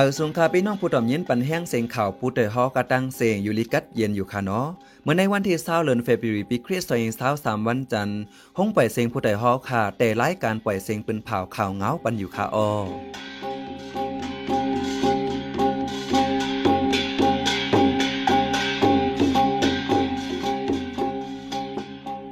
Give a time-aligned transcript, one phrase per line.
[0.00, 4.66] มาสงคาพี่น้องผู้ต่อมยินปันแห้งเสียงข่าวผู้เตยฮอกระตังเสียงอยู่ลิกัดเย็นอยู่ค่ะเนาะ
[5.02, 8.20] เมื่อในวันที่20เดือนเฟบรุยปีคริสต์ศักราช23วันจันทร์
[8.58, 12.70] ห้องปล่อยเสียงผู้เตยฮอค่ะ แต่รายการปล่อยเสียงเป็นเผาข่าวเงาปันอยู่ค่ะออ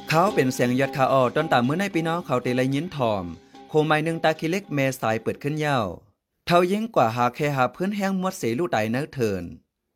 [0.09, 3.25] เขาเป็นเสียงยอดคาออต้นตามเมื่อในพี่น้องเขาเตเลยยินถ่อม
[3.69, 5.81] โคไม้หนึ่งตาคิเล็กเมสายเปิดขึ้นเยา
[6.49, 9.45] เท่ายิ่งกว่าหาแค่หาพื้นแห้งมดเสลูไตเนื้อเถิน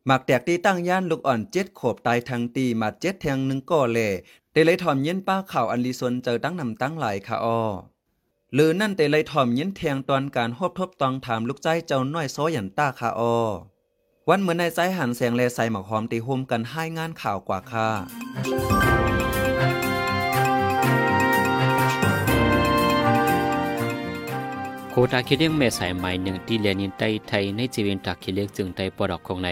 [0.05, 4.09] หมักแตกตีตั้งย่านลูกอ่อนเจ็ดขบตายทางตีมาเจ็ดแทงหนึ่งก่อเล่
[4.51, 7.61] เตเลยถ่อมยินป้าข่าวอันลีซนเจอตั้งนำตั้งหลายคาออ
[8.53, 13.37] หรือนั่นเตเลยถ่อมยินแทงตอนการฮบทบตองถามลูกใจเจ้าน้อยโซยันต้าคาออ
[14.29, 17.87] วันเหมือนในใจหันแสงเลใส่หมอกหอมตีโฮมกันให้งานข่าวกว่าค่ะ
[24.93, 29.49] โคตาคิเลียงแม่สายใหม่หนึ่งที่เลียนินไตไทยในจีเวนตาคิเลียงจึงไตปอดอกของใน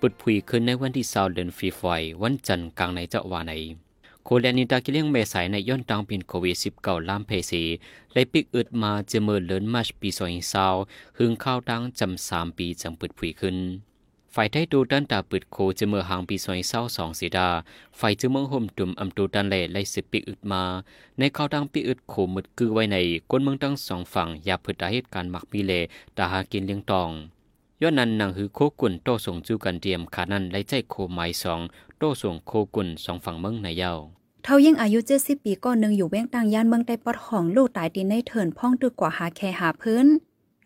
[0.00, 3.52] ปุดพุยขึ้นในวันที่สาวเดือนฟีฟอยวันจันทร์กลางในเจ้าวาใน
[4.24, 7.62] โคเลียนินตาคิเลียงแม่สายในย้อนตังปินโควิดสิบเก้าล้ามเพสี
[8.12, 10.74] ไลปิกอึดมาเจเมอร์เลินมาชปีซอยซาว
[11.18, 13.56] หึงข้าวตังจำสามปีจังปุดพุยขึ้น
[14.36, 17.48] ฝ่ายไทยดูดันตาปิดโคจะเมื่อหางปีซอยเศร้าสองสีดา
[17.98, 20.62] ฝ่ายจะเมื่อห่มตุ่มอำตูดันแหล่ไล่สิบปีอึดมา
[21.18, 22.96] ในข้าวดังปีอึดโคมึดกือไว้ใน
[23.30, 25.72] ก้นเมืองทั้งสองฝั่งอย่าเพื่อเหตุการณ์มักมีเล
[26.16, 27.10] ตาหากินเลี้ยงตอง
[27.82, 31.60] ย้อนนั้นนางหือโคกุนโตส่งจูกันเตรียมขานั้นไล่ใจโคไม้สอง
[31.98, 33.92] โตส่งโคกุนสองฝั่งเมืองในเย้า
[34.44, 40.06] เท่ายิ่งอายุ70ปีก็หนึ่งอยู่เว้งต่างย่านเมืองใต้ปอดของลูกตายตีในเถินพ่องตึกกว่าหาแคหาพื้น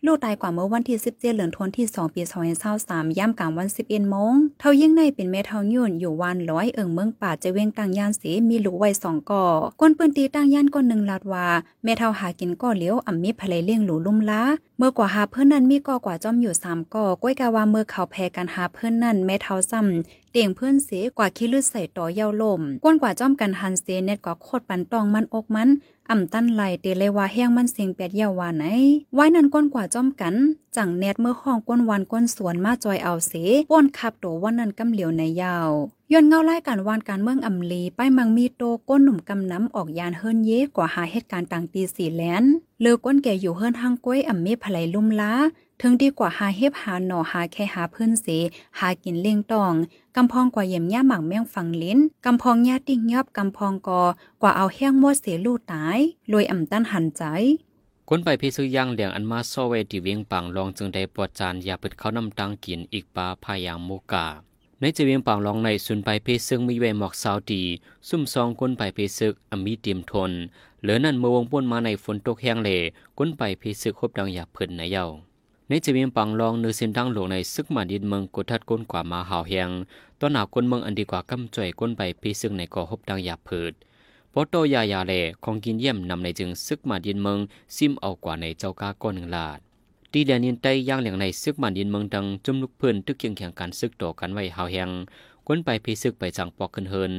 [0.05, 2.21] ลูกตายกว่าเมื่อวันที่17เดือนธันวาคมที่2ปี
[2.69, 9.45] 2023ย่ำกลางวัน11โมงเท่ายิ่งในเป็นแม่เท่ายุ่นอยู่วันร้อยเอิงเมืองป่าจะเว้งต่างย่านสีมีลูกไว้สองก่อ
[9.79, 11.47] ก้นปืนตีต่างย่านก้อนหนึ่งลาดว่า
[11.83, 14.41] แม่เท่าหากินก่อเลี้ยวอ่ำมีภรรยเลี้ยงหลูลุ่มล้า
[14.77, 25.69] เมื่อกว่าหาเพื่อนนั้นมีก่อกว่าจอมอยู่สามก่อก้อยกาว่าเมื่อเขาแพ้กันหาเพื่อนนั้นแม่เท่าซ้ำเตียงเพื่อนเสีกว่าขี้ลืดใส่ต่อเยาลมก้นกว่าจ้อมกันหันเสเน็ตกว่าโคตรปันตองมันอกมัน
[26.09, 28.65] อ่ำตั้นไหลเตเลยว่าแห้งมันเสียงแปดเยาวาไหน
[29.13, 30.35] ไว้นั้นก้นกว่าจ้อมกัน
[30.75, 33.33] จังเน็ตเมื่อห้องก้นวันก้นสวนมาจอยเอาเส
[33.71, 35.69] ป้นขับโตวันนั้นกำเหลียวในยาว
[36.11, 42.43] ย้อนเงาไล่การวานการเมืองอำลีป้ายมังมีโตก้นหนุ่มกำน้ำออกยานเฮิรนเยกว่าหาเหตุการณ์ต่างตีสีแลน
[42.81, 45.33] เลือก้นแก่อยู่เฮิรนทางก้วยอ่ำมีภลัยลุ่มล้า
[45.81, 48.27] ถึงดีกว่าหาเฮ็บหาหน่อหาแค่หาเพื่อนเส
[48.79, 49.73] หากินเลี้ยงตอง
[50.15, 54.03] กำพองกว่าเยี่ยมย่าหมักแมงฝังลิ้นกำพองญาติงยอบกำพองกอ
[54.41, 55.99] กว่าเอาแห้งมดเสียลูกตาย
[56.31, 57.23] ลอยอ่ำตั้นหันใจ
[58.09, 64.27] คนไปพิซื้อย่างเหลียงอันมาโซเวที่เวียงปังลองจึงได้ปวดจานยาเปิดเขานำตังกินอีกปลาพายางโมกา
[64.79, 67.63] ในจะเวียงปังลองในสุนไปเพซึ่งมีเวหมอกสาวดี
[68.07, 70.31] ซุ่มซองคนไปเพซึกอมีเตรียมทน
[70.81, 72.69] เหลือนั่นเมื่อวงป่นมาในฝนตกแห้งเล
[73.17, 75.07] คนไปเพซึกคบดังอยากเพิ่นในเย้า
[75.71, 79.69] ในจะเวียงปังลองเนื้อส้นดังหลวงในซึกมาดินเมืองกดทัดก้นกว่ามาหาวแหง
[80.19, 83.73] ตอนหนาคนเมืองอันดีกว่ากำจ่อยก้นไปเพซึกในก่อฮบดังอยากเพิด
[84.33, 85.13] ปโตยายาเล
[85.43, 87.39] ของกินเยี่ยมนำในจึงซึกมาดินเมือง
[87.75, 89.59] ซิมเอากว่าในเจ้ากาก้อนหนึ่งลาด
[90.11, 94.89] ตีแดนยินไตย่างเหลียงในซึกมาดินเมืองดังจุ่มลุกเพื่อนตึกเคียงแข่งการซึกต่อกันไว้หาวแหง
[95.47, 97.13] ก้นไปเพซึกไปจังปอกขึ้นเฮิน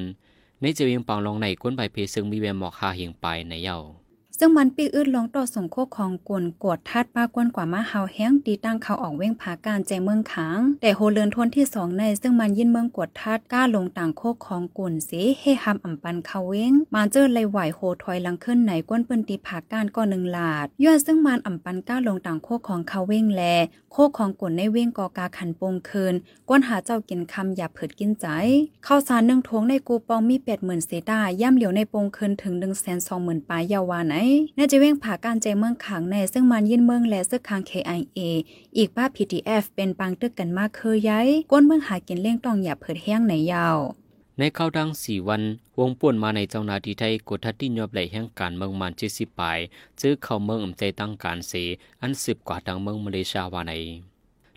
[0.60, 3.99] ในเจวิงปังลองในก้นไปเพซึกมีแวมหมอกหาเหียงไปในเย้า
[4.42, 23.42] ซึ่งมันปีอึดลงต่อสงโคกของกวนกวดทัดป้ากวนกว่ามาเฮาแห้งตีตั้งเขาออกเว้งผาการใจเมืองขาง แต่โฮเลือนทวนที่สองใน ซึ่งมันยินเมืองกวดทัดกล้าลงต่างโคกของกวนเสเฮหำอ่ำปันเขาเว้งมาเจอเลยไหวโฮถอยหลังขึ้นในก้นปืนตีผาการก็หนึ่งลาดย้อนซึ่งมันอ่ำปันกล้าลงต่างโคกของเขาเว้งแล
[23.92, 26.14] โคกของกวนในเว้งกอกาขันปงคืน
[26.48, 28.26] ก้นหาเจ้ากินคำอย่าเผิดกินใจ
[28.86, 34.14] ข้าวสารหนึ่งทงในกูปองมีแปดหมื่นเซตาย่ำเหลียวในปงคืนถึงหนึ่งแสนสองหมื่นปลายยาวาไหน
[34.58, 38.20] น่าจะเว้งผาการใจเมืองขังในซึ่งมันยินเมืองและซึกคาง KIA
[38.76, 43.78] อีกป้า PTF เป็นปังตึกกันมากเคยย้ายก้นเมืองหากินเลี้ยงต้องอย่าเผิดแห้งในยาว
[44.38, 45.42] ในเข้าดังสี่วัน
[45.78, 49.58] วงป่วนมาในเจ้านาทีไทยกดทัดที่ยอบไหลแห่งการเมืองมันเจ็ดสิบปลาย
[50.00, 51.52] ซื้อเข้าเมืองอำใจตั้งการเส
[52.02, 53.72] อันสิบกว่าดังเมืองมาเลเซียวาใน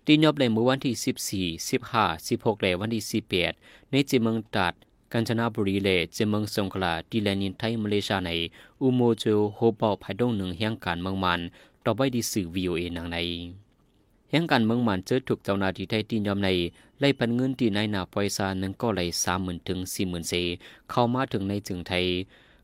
[0.06, 3.54] ตียอบไหลเมื่อวันที่สิบสี่สิบห้าสิบหกไหลวันที่สิบแปด
[3.92, 4.74] ในจีเมืองตัด
[5.14, 8.32] กาญจนบุรีเลเจมืองสงขลาดีแลนินไทยมาเลเซียใน
[8.82, 9.24] อุโมโจ
[9.56, 11.40] โฮเปาภายดงหนึ่งแห่งการเมืองมัน
[11.86, 13.18] ต่อไปดีสื่อวีโอเอนางใน
[14.32, 16.50] แห่งการเมืองมันเจอถูกเจ้าหน้าที่ไทยตีนยอมใน
[17.00, 20.34] ไล่ปันเงินที่นายนาปอยซานั้นก็ไหลสามหมื่นถึงสี่หมื่นเซ
[20.90, 22.06] เข้ามาถึงในจึงไทย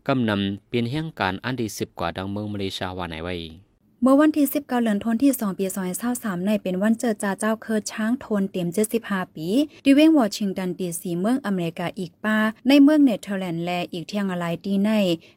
[0.07, 3.69] กำนำเปลี่ยนแห่งการอันดีสิบกว่าดังเมืองมาเลเซียวาไหนไว้
[4.04, 5.66] เมื่อวันที่ 19เดือนธันวาคมที่ 2 ปี
[6.06, 8.68] 2023ในเป็นวันเจิดจ่าเจ้าเคิร์ช้างโทนเต็ม
[9.01, 9.48] 75 ปี
[9.86, 12.38] ดิเวงวอชิงตันดีซีเมืองอเมริกาอีกป้า
[12.68, 14.92] ในเมืองเนเธอร์แลนด์และอีกเที่ยงอะไรดีใน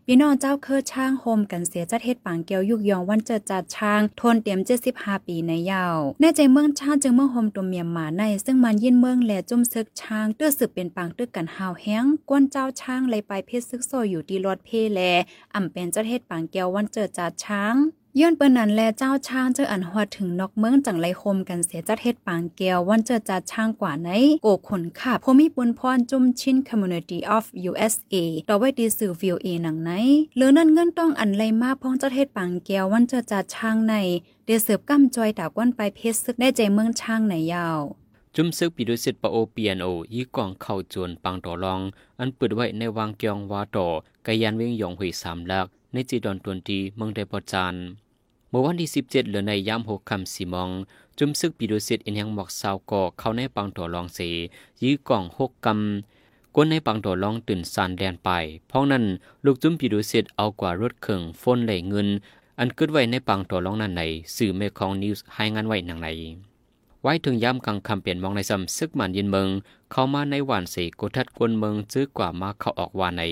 [0.06, 4.60] พี่น้องเจ้าเคิร์ช้างโฮมกันเสียจัดเฮ็ดปางเกียวยุกยองวันเจิดจ่าช้างโทนเต็ม
[4.94, 15.00] 75 ปีในยาวในใจเมืองชาติจึงเมืองโฮมตัวเมียมหมาใน ซึ่งมันยินเมืองและจุ่มซึกช้างตื้อสืบเป็นปางตื้อกันหาวแห้งกวนเจ้าช้างเลยไปเพชรซึกโซอยู่ที่รถเพแล
[15.54, 17.76] อ่ำเป็นจัดเฮ็ดปางเกียววันเจิดจ่าช้าง
[18.20, 24.10] ย้อนเปิ้นนั้นแลเจ้าช้างเจออันฮอดถึงนอกเมืองจังไรคมกันเสียจัดเฮ็ดปางแก้ววันเจอจัดช่างกว่าใน
[24.42, 28.14] โกขนขาพมีปุนพรจุมชิน Community of USA
[28.48, 29.90] ต่อไว้ดีสื่อ VOA หนังไหน
[30.34, 33.94] เหลือนั้นเงินต้องอันไรมาพ้องจัดเฮ็ดปางแก้ววันเจอจัดช่างใน
[34.44, 37.80] เดเสิร์ฟกำจอยตากวนไปเพชรซึกได้ใจเมืองช่างในยาว
[38.34, 41.80] จุมซึกปีดุสิตปะโอเปียนโอยี่กองเข้าจวนปังต่อรอง
[42.18, 43.86] อันเปิดไว้ในวางเกียงวาต่อ
[44.26, 47.74] กายันเวงยองหุยสามลัก ในจีดอนตวนตีเมืองไดปอจาน
[48.50, 50.70] เมื่อวันที่ 17เหลือในยามหกคำสีมอง
[51.18, 54.18] จุมซึกปีดุสิตอินยังหมอกสาวก่อเข้าในปังต่อรองเส
[54.82, 58.30] ยี่กล่องหกกำกวนในปังต่อรองตื่นสานแดนไป
[58.68, 59.04] เพราะนั้น
[59.44, 62.08] ลูกจุมปีดุสิตเอากว่ารถเข่งฝนไหลเงิน
[62.58, 64.02] อันเกิดไว้ในปังต่อรองนั้นใน
[64.36, 66.08] สื่อเมคองนิวส์ให้งานไว้หนังไหน
[67.02, 69.48] ไว้ถึงย้ำกลางคำเปลี่ยนมองในซ้ำซึกมันยินเมือง
[69.92, 73.22] เข้ามาในหวานเสกทัดกวนเมืองซื้อกว่ามาเข้าออกวานใน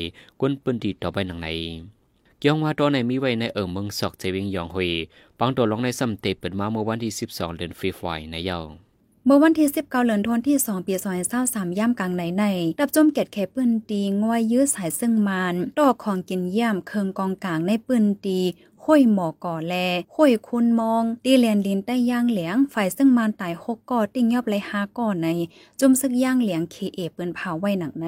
[0.41, 1.49] กวนปืนดีต่อไปหนังไหน
[2.47, 4.91] ยองว่าตัวในมีไว้ในเอิงเมืองศอกเจวิงยองฮุย
[5.39, 8.59] ปังตัวลงในซ้ำเตเปิดมาเมื่อวันที่ 12 เดือนฟรีไฟในเยา
[9.27, 10.95] เมื่อวันที่19เดือนธันวาที่ 2 ปี
[11.37, 12.45] 2023ย่ำกลางไหนใน
[12.81, 18.39] ดับจมเกตแค่ปืนตีงวยยื้อสายซึ่งมานดอกของกินเยี่ยมเคิงกองกลางในปืนตี
[18.85, 19.75] ห้วยหมอก่อแล
[20.15, 25.29] ห้วยคุณมอง ตีเลียนลินใต้ย่างเหลียง ฝ่ายซึ่งมานตายหกก่อติ้งยอบไรหาก่อใน
[25.81, 28.07] จุมซึกย่างเหลียงเคเอเปิ้นเผาไว้หนังใน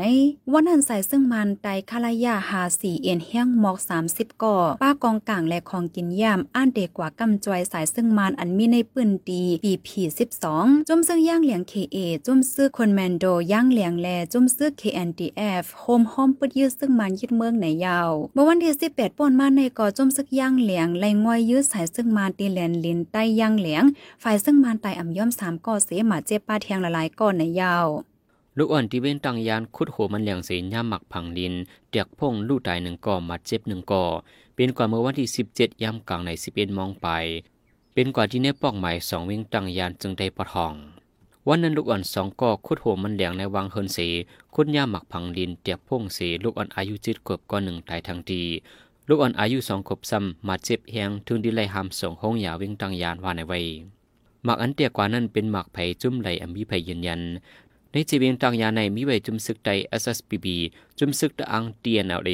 [0.52, 3.76] วันนั้นใส่ซึ่งมันไตคาลายาหาสีเอ็นเฮียงหมอก
[4.10, 10.02] 30ก่อป้ากองกลางและของกินย่ามอ่านเด็กกว่ากำจอยสายซึ่งมันอันมีในปืนดีปีพี
[10.44, 11.96] 12จุมซึกย่างเหลียงเคเอ
[12.26, 23.84] จุมซึกคนแมนโดย่างเหลียงแลจุมซึก KNDF โฮมโฮมปึดยืดซึ่งมันยึดเมืองในยาวเมื่อวันที่18ป่นมาในก่อจุมซึกย่างเหลียงไล่งอยยื้อสายซึ่งมานตีแลนลินใต้ย่างเหลียง
[24.22, 27.86] ฝ่ายซึ่งมานไตอ่ำย่อมสามก่อเสมาเจ็บป้าเทียงละลายก่อนในยาว
[28.56, 31.54] ลูกอ่อนที่เว้นตังยานคุดโหมันเหลียงเสียย่าหมักผังดิน
[31.90, 34.04] เตียกพงลูกตายหนึ่งก่อมาเจ็บหนึ่งก่อ
[34.54, 37.08] เป็นกว่าเมื่อวันที่17ย่ำกลางใน11มองไป
[37.94, 40.74] เป็นกว่าที่เนปอกใหม่สองวิ่งตังยานจึงได้ปะทอง
[41.48, 44.08] วันนั้นลูกอ่อนสองก่อคุดโหมันเหลียงในวังเฮินเสี
[44.54, 48.42] คุดย่าหมักผังดินเตียกพงเสลูกอ่อนอายุจิตเกือบก่อหนึ่งตายทังที
[49.08, 53.60] ลูกอ่อนอายุสองขบซ้ำมาเจ็บแหงถึงดีไลหามส่งห้องยาวิ่งตังยานว่าในไว้
[54.44, 57.20] หมักอันเตียกว่านั้นเป็นหมักไผ่จุ่มไหลอมีไผ่ยืนยัน
[57.93, 59.69] ในจีเวียงตังยาในมีไว้จุ่มซึกไต
[60.02, 60.46] SSPB
[60.99, 62.31] จุ่มซึกตะอัง TNLA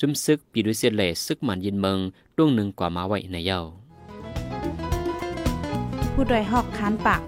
[0.00, 1.98] จุ่มซึกปีดุเซียนเลซึกมันยินเมือง
[2.36, 3.60] ดวงหนึ่งกว่ามาไว้ในเย้า
[6.12, 7.22] ผู้ดยหอกคานปาก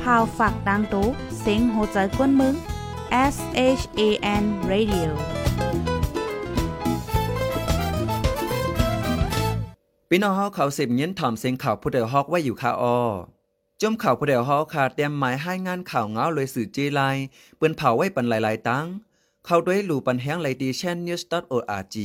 [0.00, 1.06] พาวฝากดังตู้
[1.40, 2.54] เซ็งโหใจกวนมึง
[3.34, 3.36] S
[3.80, 4.00] H A
[4.42, 5.10] N Radio
[10.12, 12.98] พี่น้องเฮาเขาสิบยินถ่อมเสียงข่าวผู้เดียวฮอกไว้อยู่คาออ
[13.80, 17.00] จมข่าวผู้เดียวฮอกคาเตรียมหมายให้งานข่าวเงาเลยสื่อจีไล
[17.56, 18.86] เปิ้นเผาไว้ปันหลายๆตั้ง
[19.46, 21.96] เข้าด้วยหลู่ปันแห้งไลดีแชนนิวส์ .org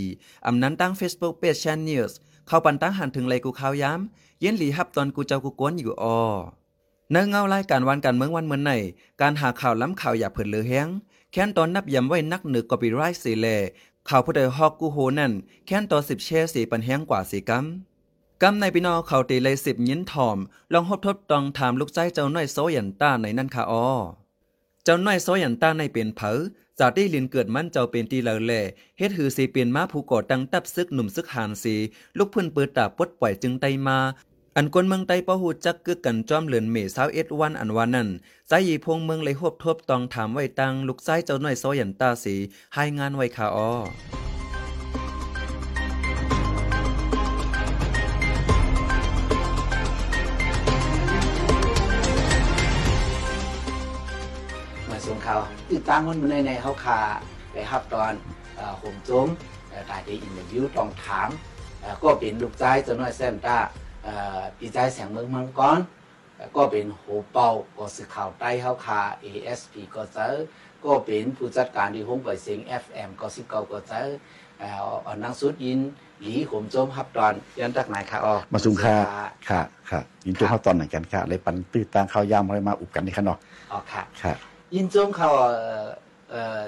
[0.46, 2.18] อำนั้นตั้ง Facebook Page แชนนิวส์
[2.48, 6.20] เข้าปันตั้งหันถึงไลกูข่าวย้ำเย็นหลีฮับตอนกูเจ้ากูกวนอยู่ออ
[7.12, 8.72] เนื้อเงารายการวันการเมืองวันเมืองไหน
[9.22, 10.88] การหาข่าวล้ำข่าวอย่าเผินเลือแห้ง
[11.32, 13.48] แค้นตอนนับย้ำไว้นักหนือกอปีไรต์สีแล
[14.10, 15.32] ข่าวผู้ใดฮอกกูโหนั่น
[15.66, 17.66] แค้นตอนสิบแช่สีปันแห้งกว่าสีกัม
[18.48, 20.38] กำในพี่น้องเขาตีเลยสิบยินถอม
[20.74, 23.86] ลองหบทบตองถามลูกใจเจ้าน้อยโซยันต้าในนั่นค่ะอ้อ
[24.84, 26.40] เจ้าน้อยโซยันต้าในเป็นเผอ
[26.80, 28.62] จากได้เรีนเกิดมันเจ้าเป็นตีเลอแหล่
[28.98, 31.76] เฮ็ดหือสีเปลี่ยนมาผู้ก่อตังตับซึกหนุ่มซึกหานสี
[32.18, 33.98] ลูกเพิ่นเปิดตาปดปล่อยจึงไตมา
[34.56, 38.10] อันกวนเมืองไตปะหูจักกึกกันจอมเหลือนเมษาวเอ็ดวันอันวันนั้น
[38.48, 42.36] ใจยีพงเมืองเลยหบทบตองถามไว้ตังลูกใจเจ้าน้อยโซยันต้าสี
[42.74, 43.72] ให้งานไว้ค่ะอ้อ
[55.28, 55.42] มาส่งข่าว
[55.72, 57.00] ติดตามมันในในเขาคา
[57.52, 58.14] ไปฮับตอน
[58.56, 59.28] เอ่อผมโจม
[59.70, 61.30] เอ่อการที่อินเตอร์วิวต้องถาม
[61.82, 63.58] เอ่อก็เป็นลูกใจเจ้าน้อยแซมตา
[64.04, 65.80] เอ่อปีใจแสงเมืองมังกร
[66.36, 70.34] เอ่อก็เป็นโหเป่าก็สื่อข่าวใต้เขาคา ASP ก็เจอ
[70.86, 74.02] ก็เป็นผู้จัดการที่ห้องปล่อยเสียง FM ก็สิบเก้าก็เจอ
[74.60, 75.80] เอ่อเอานังสุดยิน
[76.22, 78.96] หลีผมโจมฮับตอนยันตักไหนค่ะอ๋อมาซุงค่ะ
[79.50, 83.40] ค่ะค่ะยินจุเข้าตอนไหนกันค่ะเลยปันตื้อตางข้าวยามอะไรมาอุบกันในข้างนอก
[83.72, 84.34] อ๋อค่ะค่ะ
[84.76, 85.52] ยินจมเขาเอ่
[85.84, 85.86] อ
[86.32, 86.68] เอ่อ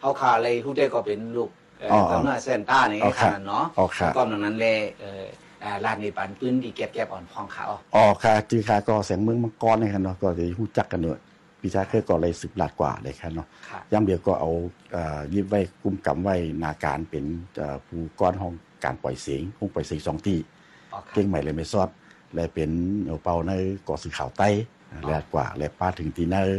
[0.00, 1.50] เขาขาเลยผู้ได้ก็เป็นลูก
[1.80, 5.24] เอ่ออ๋อกำเนิดเซนต้านี่อ๋อขครับนาดเนาะอ๋อครับก่อนหน้านั้นเลยเอ่อ
[5.64, 11.20] อ่าลานในปันปืนดีเก็บแก็บอ่อนพองเขาอ๋อค่ะจือค่ะก็แสงเมืองมังกรนี่ค่ะเนาะก็จะรู้จักกันเนอะ
[11.60, 14.50] พี่ชายเคยก็เลยสืบลาดกว่าเลยค่ะเนาะค่ะย่ำเดียวก็เอา
[14.92, 17.24] เอ่อยิบไว้กุมกำไว้นาการเป็น
[17.56, 18.52] เอ่อผู้ก้อนห้อง
[18.84, 20.38] การปล่อยเสียงห้องปล่อยเสียงสองที่
[20.92, 21.88] ออกค่ะเก่งใหม่เลยไม่ซอด
[22.34, 22.70] และเป็น
[23.06, 23.52] เอาเป่าใน
[23.88, 24.48] ก่อสื่อข่าวใต้
[25.06, 26.50] แลดกว่าและป้าถึงที่ในอ่า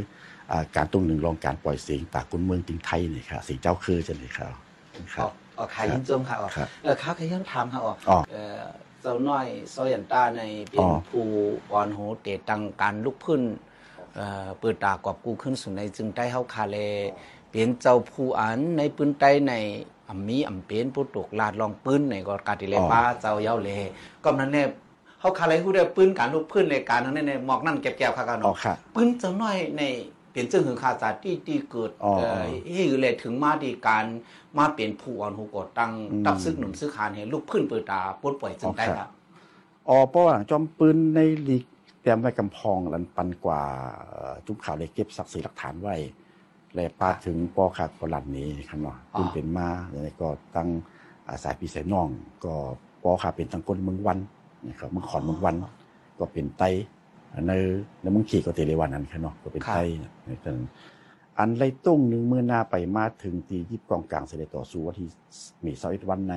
[0.75, 4.53] การตุ้งหนึ่งรองการปล่อยเสียงตากคุณเมืองติงไทยนี่ค่ะสีเจ้าคือจะเลยครับ
[5.15, 8.59] คอรัอบกออกขายยินจมค่ะออกครับเออเขาขยันทำค่ะออกอ๋อเออ
[9.01, 11.23] เจ้าน้อยโซยันต้าในเป็อ๋นอผู้
[11.71, 13.41] อ่อนโหเตตังการลุกขึ้น
[14.15, 16.77] เอ่อเปิดตากอบกูขึ้นสู่ในจึงได้เฮาคาเล
[17.51, 19.53] เป็นเจ้าผู้อันในปืนใต้ใน
[20.09, 23.69] อัมมีอัมเป็นผู้ตกลาดลองปืนในก็กาติเลป้าเจ้าเย้าเล
[24.23, 24.67] ก็นั้นเนี่ย
[25.19, 29.83] เฮาคาเลฮู้ได้ปืนการลุกพื้นในการนั้นเนี่ยหมอกนั่นเก็บแก้วค่ะกันอ๋อเนาะค่ะปืนเจ้าน้อยใน
[30.31, 32.43] เปลี่ยนจึงหึงคาจาที่ที่เกิดอ๋อเอ่อ
[32.73, 34.05] ให้เลยถึงมาดีการ
[34.57, 39.09] มาเปลี่ยนผู้อ่อนหูกดตั้งอืมตับซึกหนุ่มซึกหานเห็นลูกพื้นเปิดตาปลดปล่อยจึงได้อ๋อคครัรับบ
[39.89, 41.19] อ๋อเพราะว่าจอมปืนใน
[41.49, 41.63] ลีก
[42.01, 43.61] เตรียมไว้กำพองลันปันกว่า
[44.09, 45.95] เอ่อจุกข่าวเลยเก็บศักดิ์ศรีหลักฐานไว้
[46.75, 50.69] และปาถึงปอขาดกลันนี้ครับเนาะอ๋อปืนเป็นมาแล้วก็ตั้ง
[51.29, 52.07] อาสายปีสายน้อง
[52.45, 52.53] ก็
[53.03, 54.19] ปอขาเป็นตังก้นเมืองวัน
[54.67, 55.55] นะครับเมืองขอนเมืองวัน
[56.19, 56.63] ก็เป็นไต
[57.47, 57.53] ใน
[58.01, 59.79] ในเมืองขี่ก็เตเลวันนั้นครับเนาะก็เป็นไต
[60.25, 60.67] ในตอนนั้น
[61.39, 65.07] อันไรตุ้งหนึ่งเมื่อหน้าไปมาถึงตียิบกองกลางเสด็จต่อสู้วันที่
[65.65, 66.35] มีเสาร์อิดวันใน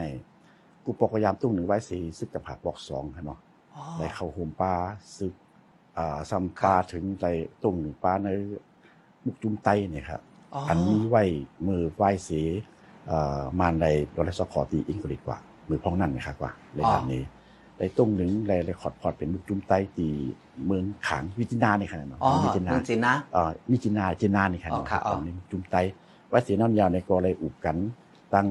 [0.84, 3.38] กูปกพยายามตุ้งหนึ่งไว้สีซึกกับผักบอกสองครับเนาะ
[3.74, 4.74] อ๋อได้เข้าโฮมปลา
[5.18, 5.32] ซึก
[5.98, 7.26] อ่าซ้ำปลาถึงใน
[7.62, 8.28] ตุ้งหนึ่งปลาใน
[9.24, 10.20] บุกจุมไตเนี่ยครับ
[10.54, 11.16] อ๋ออันนี้ไหว
[11.66, 12.40] มือไหวสี
[13.06, 17.22] เอ่อมานในโดนสคอตีอิงกฤษกว่า มือพ้องนั่นนะครับกว่าในด้านนี้
[17.82, 20.08] ได้ตุ้งหนึ่งในเรคคอดพอร์ตเป็นบุกจุมไตตี
[20.66, 25.76] เมืองขางวิจินาเนี่ยครับเนอ๋อวิจินาจริงๆนะเอ่อมิจินาจินาในี่ครับอ๋อค่ะอ๋อตอนนี้จุมไต
[26.28, 27.76] ไว้สีน้ำยาวในกอเลยอุบกัน
[28.34, 28.46] ตั้ง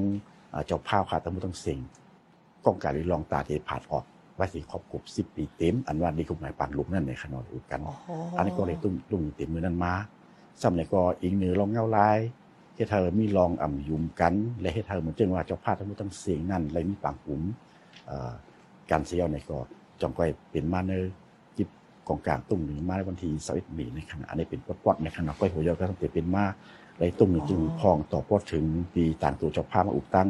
[0.66, 1.78] เจ้าภาพขาตั้งมุตั้งเสียง
[2.64, 4.04] ก้องการลิลองตาเทผาดออก
[4.36, 7.80] ไว้สีครอบครบสิบปีเต็ม อันว่าดีคุกหมายปังลุกนั่นในขนอนอุบกัน
[8.36, 9.94] อันนี้ก็เลยตุ้งตุ้งเต็มมือนั้นมา
[10.60, 12.18] ซ้ำในก็อีกหนึ่งลองเงาลาย
[12.74, 17.42] เฮ็ดเธอมีลองอ่ำยุมกัน และเฮ็ดเธอเหมือนเจึงว่าเจ้าภาพทั้งหมดทั้งเสียงนั่นและมีปางปุ๋ม
[18.10, 18.32] อ่อ
[18.92, 19.58] การเสียในก็
[20.00, 21.12] จองก้อยเป็นมาเนอร์
[21.56, 21.68] จิบ
[22.08, 26.44] กองกลางตุ้งหนึ่งมาในวันที่สวิตมีในขณะอันนี้เป็นปอดปอดในขณะก้อยหัวยอดก็ต้องเป็นมา
[26.98, 30.28] ไรตุ้งหนึ่งจึงพองต่อปอดถึงปีต่างตัวเจ้าภาพมาอุกตั้ง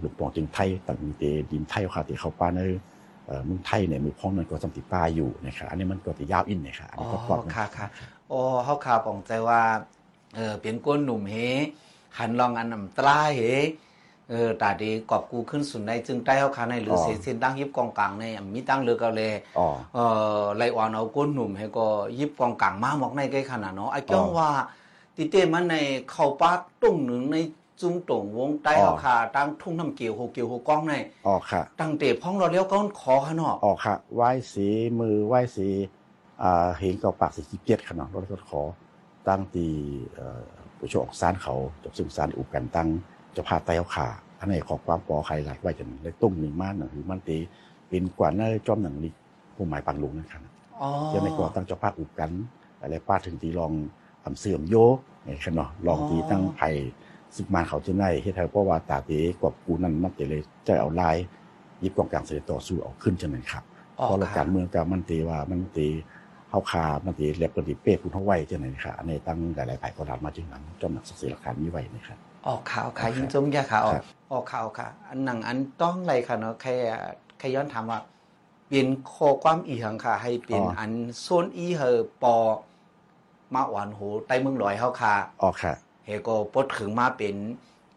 [0.00, 2.80] หลุกปองจึงไทยต่างมีเตดินไทยเขาขาติเขาป้าเนอร์
[3.26, 7.86] เอ่อเมืองไทยเนี่ยมือพ้องนั้นก็สำติป้าอยู่นะครับอันนี้มันก็จะยาวอินนะครับอันนี้ก็ปอดค่ะค่ะ
[8.28, 9.60] โอ้เฮาข่าวปองใจว่า
[10.34, 11.34] เออเป็นก้นหนุ่มเฮ
[12.18, 13.40] หันลองอันนำตราเฮ
[14.30, 19.98] เออตาดีกอบกูขึ้นสุดในจึงใต้เฮาคาในหรืออ๋อเสียเส้นตั้งยิบกองกลางในอะมีตั้งเลือกเอาเลยอ๋อเอ
[20.38, 21.86] อไลออนเอาก้นหนุ่มให้ก็
[22.18, 24.48] ยิบกองกลางมาหมอกในใกล้ขนาดเนาะไอ้เจ้าอ๋อว่า
[25.16, 25.76] ติเต้มันใน
[26.10, 27.36] เข้าปากตุ้งหนึ่งใน
[27.80, 30.94] จุงตงวงใต้อ๋อเฮาคาตั้งทุ่งน้ำเกี่ยวโหเกี่ยวโหกองใน
[31.26, 34.66] อ๋อค่ะตั้งเตะพ้องเราเลี้ยวก้อนขอขนาดอ๋อค่ะไหว้สี
[35.00, 35.68] มือไหว้สี
[36.42, 38.62] อ่าเห็นเก่าปากสีขี้เกียจขนาดรถก็ขอ
[39.28, 39.66] ตั้งตี
[40.14, 40.42] เอ่อ
[40.78, 47.38] ผู้ชมออกสารเขาจบซึ่งสารอุบกันตั้งเจะพาไตเอาขาอันไหนขอความปอใครหลายไว้จนได้ตุ้มหนึ่งม่านหนังหรือมันตี
[47.88, 49.12] เป็นกว่าเนื้อจอมหนังนี้
[49.54, 50.42] ผู้หมายปังลุงนะครับ
[50.80, 52.30] อ๋อจะในก่อตั้งเจ้าภาพอุบกัน
[52.80, 53.72] อะไรป้าถึงตีลอง
[54.24, 54.76] ทำเสื่อมโย
[55.24, 56.68] ไอ้ขนาดลองตีตั้งไผ่
[57.36, 61.16] ซึกมานเขาจะได้เฮ็ดให้เพราะว่าตาเตกว่ากูนั่นมันเตเลยจะเอาลาย
[61.82, 63.64] ยิบกองกลางเสด็จต่อสู้เอาขึ้นจังนั้นครับ
[63.98, 65.88] อ๋อเพราะเราค่ะการเมืองกับมันตีว่ามันตี
[66.50, 76.74] เฮาคามันตีเล็บปฏิเป้คุณเฮาไว้จังไหนค่ะอันนี้ตั้งหลายๆฝ่ายก็รับมาจึงนั้นจอมหนักศักดิ์ศรีหลักฐานมีไว้นะครับ ออกข่าวค่ะยิงจมยาค่ะออครักบออกข่าวค่ะ อันหนังอันต้องอะไรค่ะเนาะแค่
[77.38, 77.98] แค่ย้อนถามว่า
[78.66, 82.36] เปลี่ยนโคความอีหังค่ะ ให้เปลี่ยนอันโซนอีเฮอปอ
[83.54, 85.74] มาหวานโหใต้เมืองลอยเฮาค่ะออกค่ะ
[86.04, 87.34] เฮก็ปดถึงมาเป็น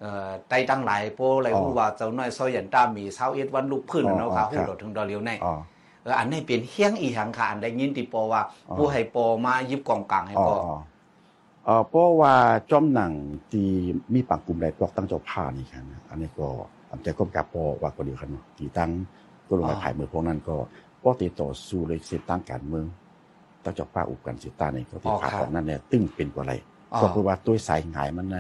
[0.01, 5.53] เอ่อใต้ตั้งหลายโปอะไรอ๋อฮู้ว่าเจ้าน้อยซอยหยันตามีเช้าเอ็ดวันลุกพื้นอ๋อเนาะค่ะอ๋อฮู้ครับดอกถึงดอกเลียวในอ๋อ
[6.03, 10.75] เอออันนี้เป็นเฮียงอีหังค่ะอันได้ยินติปอว่าอ๋อผู้ให้ปอมายิบกองกลางให้อ๋อปออ๋อ
[11.69, 12.35] เอ่อเพราะว่า
[12.71, 13.13] จอมหนัง
[13.51, 13.69] ที่
[14.13, 16.47] มีปากกลุ่มใดตอกตั้งเจ้าผ้านี่ครับนะอันนี้ก็
[16.89, 18.91] อันแต่ก็กาปอว่าก็ดีครับเนาะที่ตั้ง
[19.47, 20.55] ก็ลงไปภายมือพวกนั้นก็
[21.01, 22.85] ปกติต่อสู้เลยเส้นตั้งการเมือง
[23.63, 26.53] ตั้งเจ้าผ้าอุบกันสิตานี่ก็ที่ผ่าของนั่นเนี่ยตึ้งเป็นกว่าไร
[26.93, 28.37] อ๋อก็คือว่าตัวสายหงายมันใน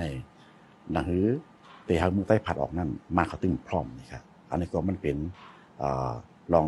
[0.91, 1.25] หนังหือ
[1.85, 5.15] เตะหางมือใต้ผัดออกนั่นมาเขาตึงพร้อมนี่ครับอันนี้ก็มันเป็น
[5.79, 6.11] เอ่อ
[6.53, 6.67] ลอง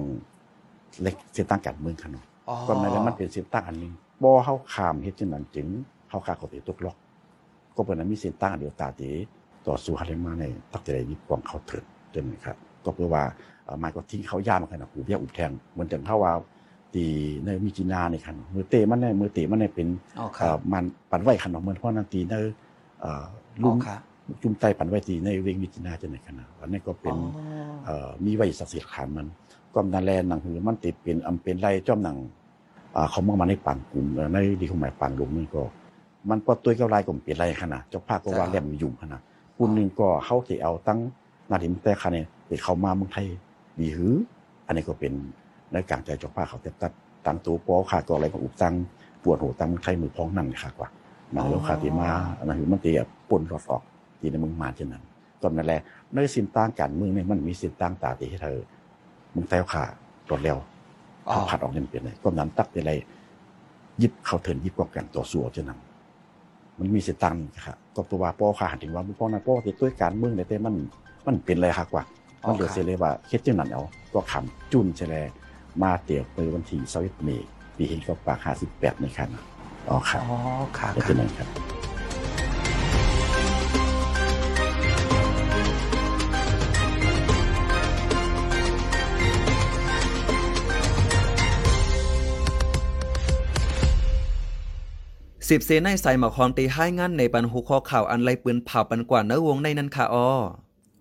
[1.01, 5.67] เล็กเส้นตั้งการเมืองขนาดอ๋อก็ในแล้วมันเป็นเส้นตั้งอันหนึงบ่เฮาขามเฮ็ดจังนั้นจึง
[6.11, 6.97] เฮาขาเขาติตกล็อก
[7.75, 9.11] ก็เป็นนั้นมีเส้นตั้งอันเดียวตาตี
[9.67, 13.23] ต่อสู้ฮันมาในตักจะได้ยิบกองเขาเถิดจนครับก็เพื่อว่า
[13.65, 16.33] เอ่อหมายก็ทิ้งเขาย่ามาขนาดหูเบี้ยอุบแทงเหมือนจังเฮาว่า
[16.95, 17.05] ตี
[17.45, 19.87] ในมิจินาในคันมือเตะมันในมือเตะมันในเป็น
[20.19, 22.35] อ๋อคเอ่รัอบมันปันไว้ขนมเหมือนเพราะนันตีใน
[23.01, 23.25] เอ่อ
[23.63, 23.97] อ๋ลุอมค่ะ
[24.41, 27.17] จุ่มไตปันไว้ตีในเวงมิจินาจะไหนขนาดอันนี้ก็เป็นอ๋อ
[27.85, 29.27] เอ่อมีไว้ศักดิ์สิทธิ์ขานมัน
[29.73, 32.17] ก็นั่นแลหนังหือมันติดเป็นอำเป็นไรจ้อมหนัง
[32.95, 35.61] อ่าเขามองมาในปางกลุ่มเอ่อในดีของหมายปางหลุมนี่ก็
[36.29, 39.21] มันปอตัวกับลายก็เป็นไรขนาดเจ้าภาพก็ว่าแหลมยุ่งขนาด
[39.57, 40.99] คุณหนึงก็เขาสิเอาตั้ง
[41.51, 43.27] นาทิมแต่คะแนนไปเข้ามาเมืองไทย
[43.79, 44.13] ดีหือ
[44.67, 45.13] อันนี้ก็เป็น
[45.71, 46.91] ในการใจเจ้าภาพเขาเต็มตัด
[47.25, 48.73] ตั้งตัวปอขาก็อะไรก็อุบตั้ง
[49.23, 50.89] ปวดหัวตั้งไทยมือพ้องนั่นค่ะกว่า
[51.35, 52.99] มาแล้วคาติมาอันนั้นคือมันเตีย
[53.29, 53.83] ปนรอดออก
[54.19, 55.03] ที่ในเมืองมาเช่นนั้น
[55.41, 55.81] ตอนนั้นแหละ
[56.13, 58.57] ในสินต่างการเมืองเนี่ยมันมีสินต่างตาที่ให้เธอ
[59.35, 59.83] มึงแต้วขา
[60.27, 60.57] ตรวจแล้ว
[61.29, 62.93] อ๋อถ้าผัดออกเนี่ยมันเป็นไรก็นั้นตักเป็นไร
[64.01, 65.79] ยิบเข้าเถินยิบกองกันต่อสู้เอาเช่นนั้น
[66.79, 70.75] มันมีสิตังครับก็ตัวว่าป้อขาหันถึงว่าป้อนะป้อติดด้วยการเมืองในแต่มัน
[71.27, 72.03] มันเป็นอะไรครับกว่า
[72.47, 75.25] มันเหลือเสียเลยว่าเฮ็ดจังนั้นเอาก็คำจุนเฉลย
[75.81, 78.39] มาเตียวไปวันที่21เมษปีเห็นก็ปาก
[78.71, 79.29] 58ในคัน
[79.89, 80.37] อ๋อครับอ๋อ
[80.77, 81.47] ค่ะเฮ็ดจังนั้นครับ
[95.51, 100.29] สิบเสนในใส่หมอกคอมตีให้งานในปันหูคอข่าวอันไรปืนเผาปันกว่าเนื้อวงในนั้นค่ะอ้อ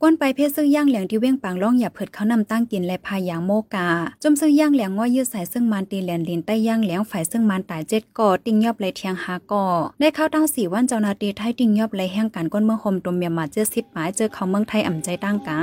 [0.02, 3.88] ก้นไปเพศซึ่งย่างเหลียงที่เว้งปางล่องอย่าเผิดเขานำตั้งกินและพายางโมกา
[4.22, 9.64] จมซึ่งย่างเหลียงง้อยยืดสายซึ่งมันตีแหลนลินใต้ย่างเหลียงฝ่ายซึ่งมันตายเจ็ดก่อติงยอบไหลเทียงหาก่อ
[10.00, 15.60] ได้เข้าตั้งสี่วันเจ้านาตีไทยติงยอบไหลแห่งการก้นเมืองคมตมเมียมาเจอสิบหมายเจอเขาเมืองไทยอ่ำใจตั้งกา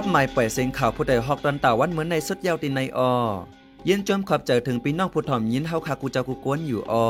[0.00, 3.12] คับหมายปล่อยเสียงข่าวผู้ใดฮอกตันตาวันเหมือนในสุดยาวตินในออ
[3.88, 7.08] ยินจมขอบใจถึงปีน้องผู้ถ่อมยินเฮาคากูเจ้ากูกวนอยู่ออ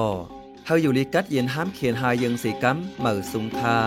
[0.67, 3.79] เฮาอยู่ลิกัดเย็นห้ามเขียนหายังสีกัมเหมือสุงคา